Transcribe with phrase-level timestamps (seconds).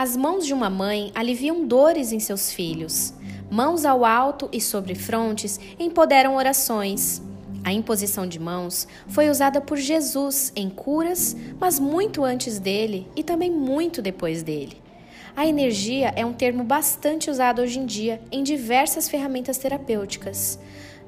[0.00, 3.12] As mãos de uma mãe aliviam dores em seus filhos.
[3.50, 7.20] Mãos ao alto e sobre frontes empoderam orações.
[7.64, 13.24] A imposição de mãos foi usada por Jesus em curas, mas muito antes dele e
[13.24, 14.80] também muito depois dele.
[15.34, 20.60] A energia é um termo bastante usado hoje em dia em diversas ferramentas terapêuticas.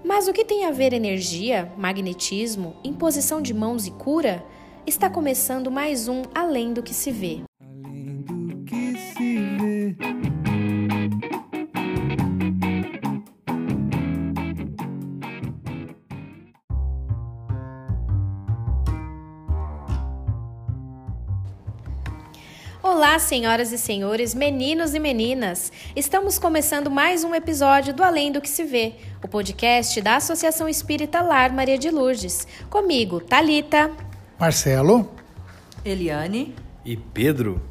[0.04, 4.44] Mas o que tem a ver energia, magnetismo, imposição de mãos e cura?
[4.84, 7.42] Está começando mais um Além do que se vê.
[22.92, 25.72] Olá, senhoras e senhores, meninos e meninas!
[25.94, 30.68] Estamos começando mais um episódio do Além do que se vê, o podcast da Associação
[30.68, 32.48] Espírita Lar Maria de Lourdes.
[32.68, 33.92] Comigo, Talita,
[34.36, 35.08] Marcelo,
[35.84, 36.52] Eliane
[36.84, 37.62] e Pedro.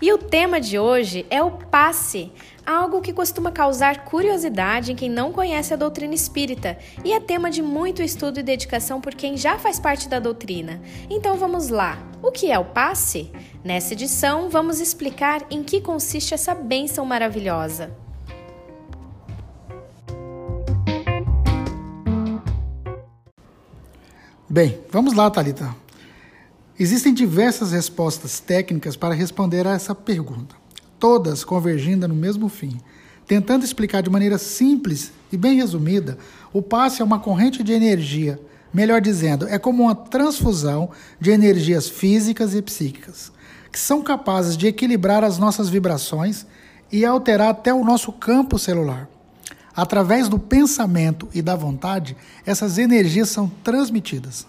[0.00, 2.32] E o tema de hoje é o passe,
[2.64, 7.50] algo que costuma causar curiosidade em quem não conhece a doutrina espírita e é tema
[7.50, 10.80] de muito estudo e dedicação por quem já faz parte da doutrina.
[11.08, 11.98] Então vamos lá.
[12.22, 13.30] O que é o passe?
[13.64, 17.94] Nessa edição, vamos explicar em que consiste essa bênção maravilhosa.
[24.48, 25.74] Bem, vamos lá, Talita.
[26.78, 30.54] Existem diversas respostas técnicas para responder a essa pergunta,
[30.98, 32.78] todas convergindo no mesmo fim.
[33.26, 36.18] Tentando explicar de maneira simples e bem resumida,
[36.52, 38.38] o passe é uma corrente de energia,
[38.74, 43.32] melhor dizendo, é como uma transfusão de energias físicas e psíquicas,
[43.72, 46.46] que são capazes de equilibrar as nossas vibrações
[46.92, 49.08] e alterar até o nosso campo celular.
[49.74, 54.46] Através do pensamento e da vontade, essas energias são transmitidas.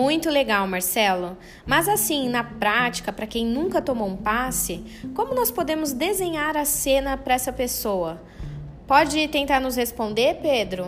[0.00, 1.36] Muito legal, Marcelo.
[1.66, 6.64] Mas assim, na prática, para quem nunca tomou um passe, como nós podemos desenhar a
[6.64, 8.22] cena para essa pessoa?
[8.86, 10.86] Pode tentar nos responder, Pedro?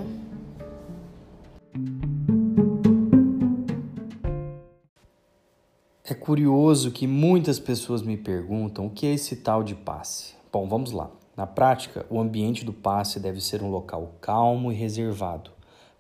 [6.05, 10.35] É curioso que muitas pessoas me perguntam o que é esse tal de passe.
[10.53, 11.11] Bom, vamos lá.
[11.37, 15.51] Na prática, o ambiente do passe deve ser um local calmo e reservado,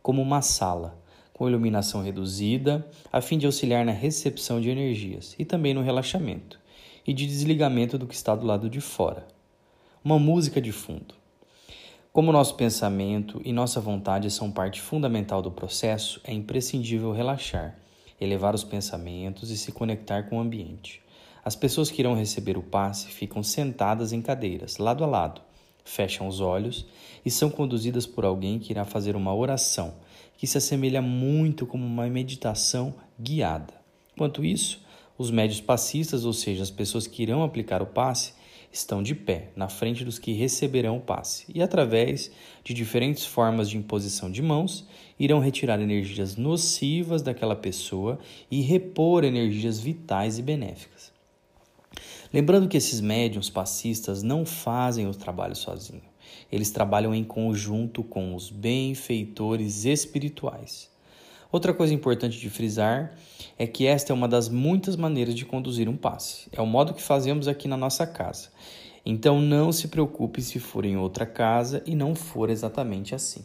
[0.01, 1.00] como uma sala
[1.41, 6.61] com iluminação reduzida, a fim de auxiliar na recepção de energias e também no relaxamento
[7.07, 9.27] e de desligamento do que está do lado de fora.
[10.05, 11.15] Uma música de fundo.
[12.13, 17.75] Como nosso pensamento e nossa vontade são parte fundamental do processo, é imprescindível relaxar,
[18.21, 21.01] elevar os pensamentos e se conectar com o ambiente.
[21.43, 25.41] As pessoas que irão receber o passe ficam sentadas em cadeiras, lado a lado,
[25.87, 26.87] fecham os olhos
[27.25, 29.95] e são conduzidas por alguém que irá fazer uma oração
[30.41, 33.75] que se assemelha muito como uma meditação guiada.
[34.17, 34.81] Quanto isso,
[35.19, 38.33] os médios passistas, ou seja, as pessoas que irão aplicar o passe,
[38.73, 42.31] estão de pé na frente dos que receberão o passe e, através
[42.65, 48.19] de diferentes formas de imposição de mãos, irão retirar energias nocivas daquela pessoa
[48.51, 51.13] e repor energias vitais e benéficas.
[52.33, 56.10] Lembrando que esses médiums passistas não fazem o trabalho sozinhos.
[56.51, 60.91] Eles trabalham em conjunto com os benfeitores espirituais.
[61.53, 63.13] Outra coisa importante de frisar
[63.59, 66.49] é que esta é uma das muitas maneiras de conduzir um passe.
[66.53, 68.51] É o modo que fazemos aqui na nossa casa.
[69.05, 73.45] Então não se preocupe se for em outra casa e não for exatamente assim.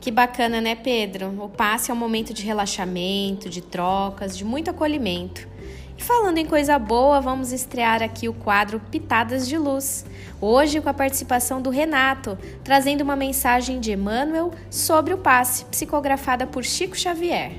[0.00, 1.42] Que bacana, né, Pedro?
[1.42, 5.46] O passe é um momento de relaxamento, de trocas, de muito acolhimento.
[5.98, 10.06] E falando em coisa boa, vamos estrear aqui o quadro Pitadas de Luz.
[10.40, 16.46] Hoje com a participação do Renato, trazendo uma mensagem de Emmanuel sobre o passe, psicografada
[16.46, 17.50] por Chico Xavier.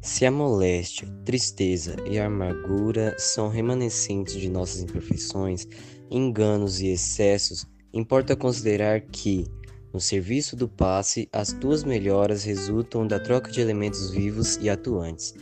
[0.00, 5.66] Se a moléstia, tristeza e amargura são remanescentes de nossas imperfeições,
[6.08, 9.46] enganos e excessos, Importa considerar que,
[9.92, 15.34] no serviço do passe, as tuas melhoras resultam da troca de elementos vivos e atuantes.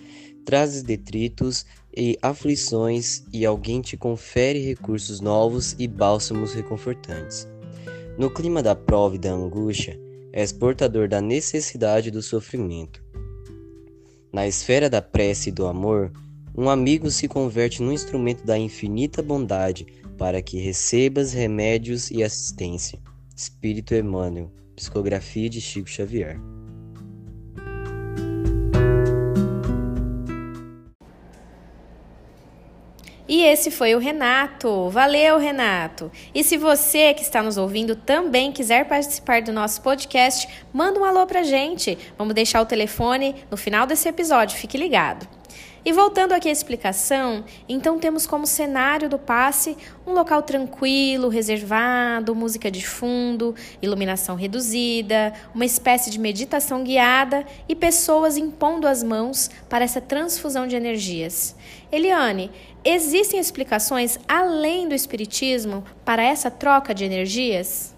[0.44, 1.64] Trazes detritos
[1.96, 7.46] e aflições e alguém te confere recursos novos e bálsamos reconfortantes.
[8.18, 9.96] No clima da prova e da angústia,
[10.32, 13.00] és portador da necessidade do sofrimento.
[14.32, 16.10] Na esfera da prece e do amor,
[16.56, 19.86] um amigo se converte num instrumento da infinita bondade
[20.20, 23.00] para que recebas remédios e assistência.
[23.34, 26.38] Espírito Emmanuel, psicografia de Chico Xavier.
[33.26, 34.90] E esse foi o Renato.
[34.90, 36.12] Valeu, Renato!
[36.34, 41.04] E se você que está nos ouvindo também quiser participar do nosso podcast, manda um
[41.04, 41.96] alô pra gente.
[42.18, 45.26] Vamos deixar o telefone no final desse episódio, fique ligado.
[45.82, 52.34] E voltando aqui à explicação, então temos como cenário do passe um local tranquilo, reservado,
[52.34, 59.48] música de fundo, iluminação reduzida, uma espécie de meditação guiada e pessoas impondo as mãos
[59.70, 61.56] para essa transfusão de energias.
[61.90, 62.50] Eliane,
[62.84, 67.94] existem explicações além do espiritismo para essa troca de energias?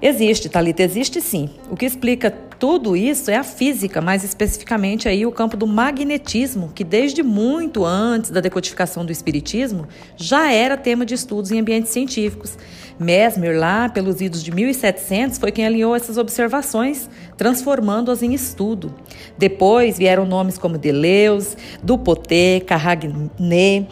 [0.00, 1.50] Existe, Talita, existe sim.
[1.68, 6.70] O que explica tudo isso é a física, mais especificamente aí o campo do magnetismo,
[6.72, 9.86] que desde muito antes da decodificação do espiritismo
[10.16, 12.56] já era tema de estudos em ambientes científicos.
[12.98, 18.94] Mesmer, lá pelos idos de 1700, foi quem alinhou essas observações, transformando-as em estudo.
[19.36, 23.86] Depois vieram nomes como Deleuze, Dupotet, Carragné,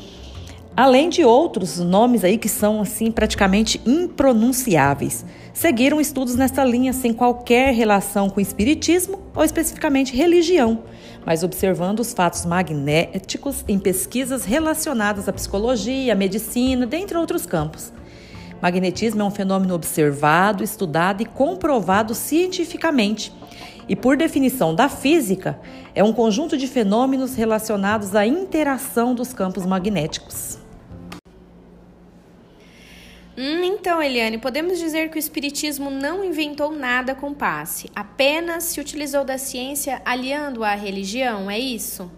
[0.76, 5.24] além de outros nomes aí que são assim praticamente impronunciáveis
[5.56, 10.82] seguiram estudos nesta linha sem qualquer relação com espiritismo ou especificamente religião,
[11.24, 17.90] mas observando os fatos magnéticos em pesquisas relacionadas à psicologia, à medicina, dentre outros campos.
[18.60, 23.32] Magnetismo é um fenômeno observado, estudado e comprovado cientificamente.
[23.88, 25.58] E por definição da física,
[25.94, 30.65] é um conjunto de fenômenos relacionados à interação dos campos magnéticos.
[33.38, 38.80] Hum, então, Eliane, podemos dizer que o Espiritismo não inventou nada com passe, apenas se
[38.80, 42.10] utilizou da ciência aliando à religião, é isso?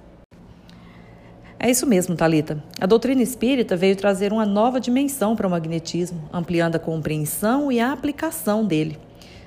[1.58, 2.62] É isso mesmo, Talita.
[2.80, 7.80] A doutrina espírita veio trazer uma nova dimensão para o magnetismo, ampliando a compreensão e
[7.80, 8.96] a aplicação dele.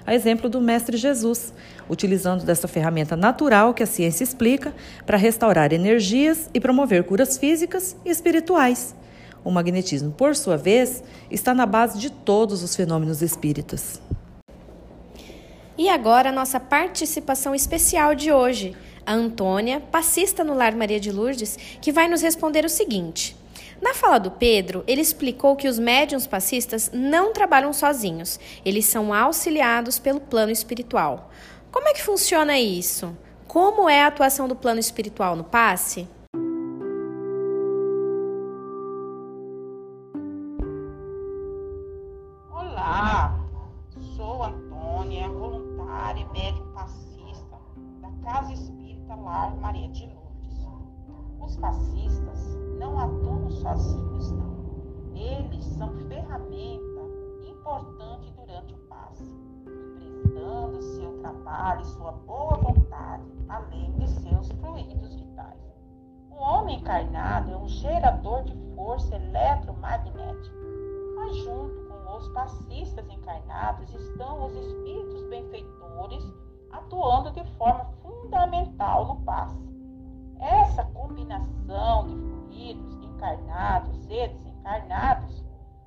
[0.05, 1.53] A exemplo do Mestre Jesus,
[1.89, 4.73] utilizando dessa ferramenta natural que a ciência explica
[5.05, 8.93] para restaurar energias e promover curas físicas e espirituais.
[9.43, 14.01] O magnetismo, por sua vez, está na base de todos os fenômenos espíritas.
[15.77, 21.57] E agora nossa participação especial de hoje, a Antônia, passista no Lar Maria de Lourdes,
[21.81, 23.35] que vai nos responder o seguinte.
[23.81, 29.11] Na fala do Pedro, ele explicou que os médiums passistas não trabalham sozinhos, eles são
[29.11, 31.31] auxiliados pelo plano espiritual.
[31.71, 33.17] Como é que funciona isso?
[33.47, 36.07] Como é a atuação do plano espiritual no passe?
[61.51, 65.59] Trabalho e sua boa vontade, além de seus fluidos vitais.
[66.29, 70.55] O homem encarnado é um gerador de força eletromagnética,
[71.15, 76.23] mas junto com os passistas encarnados estão os espíritos benfeitores
[76.71, 79.40] atuando de forma fundamental no passe.
[83.33, 85.43] Encarnados e desencarnados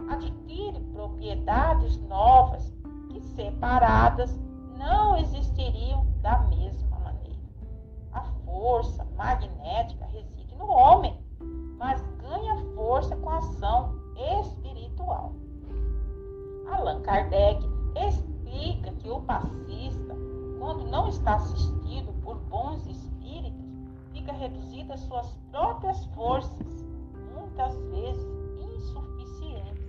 [0.09, 2.73] adquire propriedades novas
[3.11, 4.39] que separadas
[4.77, 7.39] não existiriam da mesma maneira.
[8.13, 11.19] A força magnética reside no homem,
[11.79, 13.95] mas ganha força com a ação
[14.41, 15.33] espiritual.
[16.71, 17.65] Allan Kardec
[18.09, 20.15] explica que o passista,
[20.59, 23.65] quando não está assistido por bons espíritos,
[24.13, 26.74] fica reduzido às suas próprias forças,
[27.55, 28.27] muitas vezes
[28.77, 29.87] insuficientes.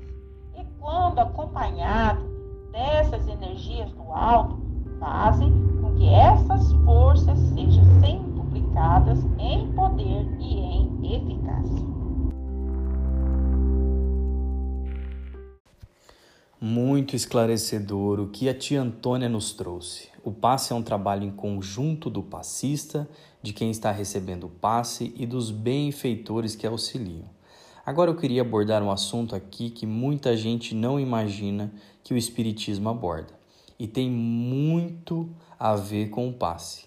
[0.55, 2.23] E quando acompanhado
[2.71, 4.61] dessas energias do alto,
[4.99, 11.95] fazem com que essas forças sejam centuplicadas em poder e em eficácia.
[16.61, 20.09] Muito esclarecedor o que a tia Antônia nos trouxe.
[20.23, 23.07] O passe é um trabalho em conjunto do passista,
[23.41, 27.34] de quem está recebendo o passe e dos benfeitores que auxiliam.
[27.85, 31.71] Agora eu queria abordar um assunto aqui que muita gente não imagina
[32.03, 33.31] que o Espiritismo aborda
[33.77, 36.85] e tem muito a ver com o passe.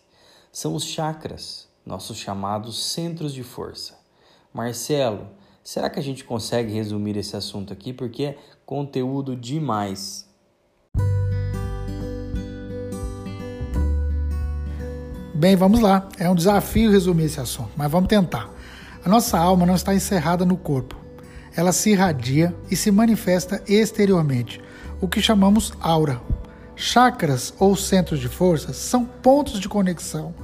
[0.51, 3.97] São os chakras, nossos chamados centros de força.
[4.53, 5.29] Marcelo,
[5.63, 7.93] será que a gente consegue resumir esse assunto aqui?
[7.93, 10.29] Porque é conteúdo demais.
[15.33, 16.09] Bem, vamos lá.
[16.19, 18.59] É um desafio resumir esse assunto, mas vamos tentar.
[19.05, 20.97] A nossa alma não está encerrada no corpo.
[21.57, 24.61] Ela se irradia e se manifesta exteriormente,
[25.01, 26.21] o que chamamos aura.
[26.75, 30.35] Chakras ou centros de força são pontos de conexão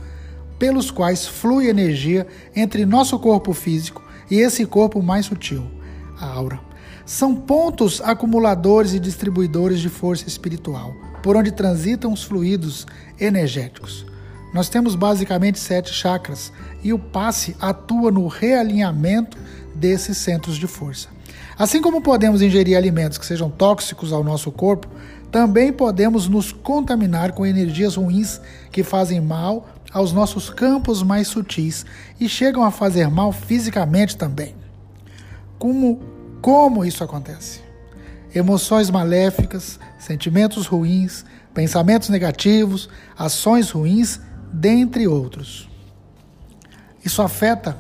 [0.58, 5.70] pelos quais flui energia entre nosso corpo físico e esse corpo mais sutil,
[6.18, 6.60] a aura.
[7.04, 12.86] São pontos acumuladores e distribuidores de força espiritual, por onde transitam os fluidos
[13.20, 14.06] energéticos.
[14.54, 19.36] Nós temos basicamente sete chakras e o passe atua no realinhamento
[19.74, 21.08] desses centros de força.
[21.58, 24.88] Assim como podemos ingerir alimentos que sejam tóxicos ao nosso corpo,
[25.32, 31.84] também podemos nos contaminar com energias ruins que fazem mal aos nossos campos mais sutis
[32.20, 34.54] e chegam a fazer mal fisicamente também.
[35.58, 36.00] Como,
[36.40, 37.60] como isso acontece?
[38.32, 44.20] Emoções maléficas, sentimentos ruins, pensamentos negativos, ações ruins,
[44.54, 45.68] dentre outros.
[47.04, 47.76] Isso afeta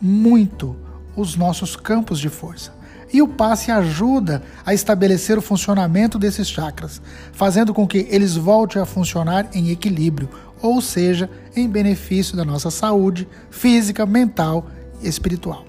[0.00, 0.76] muito
[1.16, 2.74] os nossos campos de força.
[3.12, 7.00] E o passe ajuda a estabelecer o funcionamento desses chakras,
[7.32, 10.28] fazendo com que eles voltem a funcionar em equilíbrio,
[10.60, 14.66] ou seja, em benefício da nossa saúde física, mental
[15.02, 15.64] e espiritual.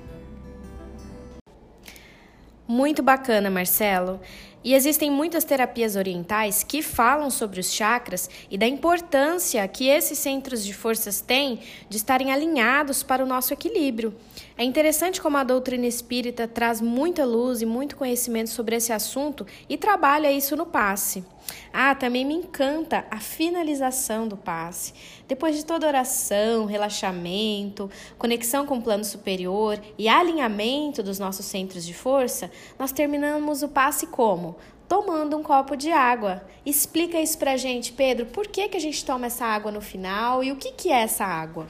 [2.67, 4.19] Muito bacana, Marcelo.
[4.63, 10.17] E existem muitas terapias orientais que falam sobre os chakras e da importância que esses
[10.17, 11.59] centros de forças têm
[11.89, 14.13] de estarem alinhados para o nosso equilíbrio.
[14.57, 19.45] É interessante como a doutrina espírita traz muita luz e muito conhecimento sobre esse assunto
[19.69, 21.23] e trabalha isso no passe.
[21.71, 24.93] Ah, também me encanta a finalização do passe.
[25.27, 31.85] Depois de toda oração, relaxamento, conexão com o plano superior e alinhamento dos nossos centros
[31.85, 32.49] de força,
[32.79, 34.55] nós terminamos o passe como?
[34.87, 36.43] Tomando um copo de água.
[36.65, 38.25] Explica isso pra gente, Pedro.
[38.27, 41.01] Por que, que a gente toma essa água no final e o que, que é
[41.01, 41.67] essa água?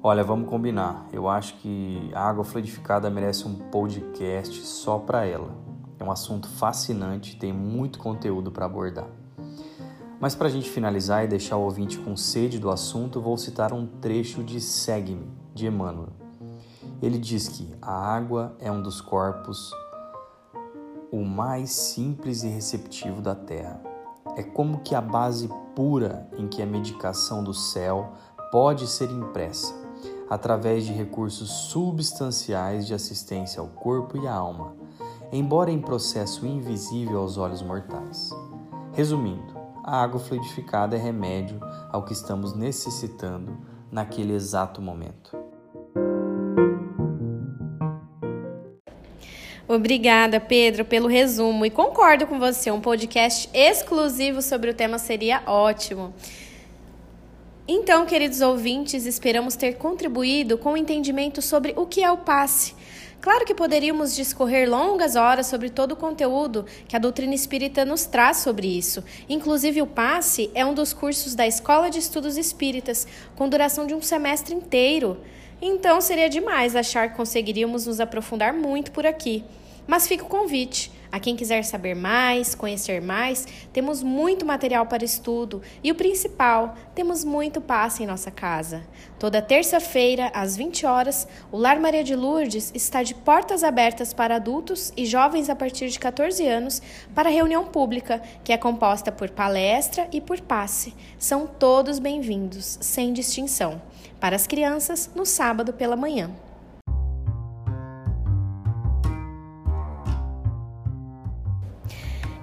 [0.00, 1.08] Olha, vamos combinar.
[1.12, 5.50] Eu acho que a água fluidificada merece um podcast só para ela.
[5.98, 9.08] É um assunto fascinante, tem muito conteúdo para abordar.
[10.20, 13.72] Mas para a gente finalizar e deixar o ouvinte com sede do assunto, vou citar
[13.72, 16.10] um trecho de Segue-me, de Emmanuel.
[17.02, 19.72] Ele diz que a água é um dos corpos
[21.10, 23.82] o mais simples e receptivo da Terra.
[24.36, 28.12] É como que a base pura em que a medicação do céu
[28.52, 29.87] pode ser impressa
[30.28, 34.76] através de recursos substanciais de assistência ao corpo e à alma,
[35.32, 38.30] embora em processo invisível aos olhos mortais.
[38.92, 41.58] Resumindo, a água fluidificada é remédio
[41.90, 43.56] ao que estamos necessitando
[43.90, 45.36] naquele exato momento.
[49.66, 52.70] Obrigada, Pedro, pelo resumo e concordo com você.
[52.70, 56.14] Um podcast exclusivo sobre o tema seria ótimo.
[57.70, 62.74] Então, queridos ouvintes, esperamos ter contribuído com o entendimento sobre o que é o passe.
[63.20, 68.06] Claro que poderíamos discorrer longas horas sobre todo o conteúdo que a doutrina espírita nos
[68.06, 69.04] traz sobre isso.
[69.28, 73.06] Inclusive, o passe é um dos cursos da Escola de Estudos Espíritas,
[73.36, 75.18] com duração de um semestre inteiro.
[75.60, 79.44] Então, seria demais achar que conseguiríamos nos aprofundar muito por aqui.
[79.86, 80.90] Mas fica o convite.
[81.10, 86.74] A quem quiser saber mais, conhecer mais, temos muito material para estudo e o principal,
[86.94, 88.82] temos muito passe em nossa casa.
[89.18, 94.36] Toda terça-feira, às 20 horas, o Lar Maria de Lourdes está de portas abertas para
[94.36, 96.82] adultos e jovens a partir de 14 anos
[97.14, 100.94] para reunião pública, que é composta por palestra e por passe.
[101.18, 103.80] São todos bem-vindos, sem distinção.
[104.20, 106.30] Para as crianças, no sábado pela manhã.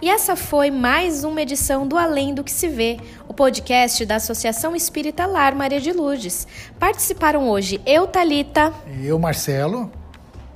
[0.06, 4.18] E essa foi mais uma edição do Além do que se vê, o podcast da
[4.18, 6.48] Associação Espírita Lar Maria de Lourdes.
[6.78, 8.72] Participaram hoje eu, Talita,
[9.02, 9.92] eu, Marcelo,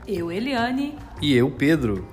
[0.08, 2.08] eu, Eliane e eu, Pedro.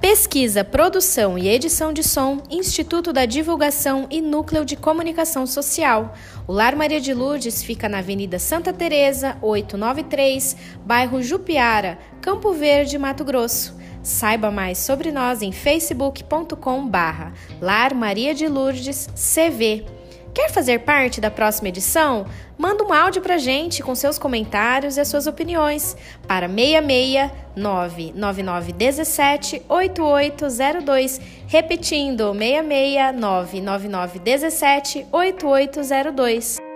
[0.00, 6.14] Pesquisa, produção e edição de som, Instituto da Divulgação e Núcleo de Comunicação Social.
[6.46, 10.56] O Lar Maria de Lourdes fica na Avenida Santa Teresa, 893,
[10.86, 13.82] bairro Jupiara, Campo Verde, Mato Grosso.
[14.04, 19.86] Saiba mais sobre nós em facebook.com barra Lar Maria de Lourdes CV.
[20.34, 22.26] Quer fazer parte da próxima edição?
[22.58, 25.96] Manda um áudio pra gente com seus comentários e as suas opiniões
[26.28, 31.20] para 66 99917 8802.
[31.46, 36.73] Repetindo, 66 99917 8802.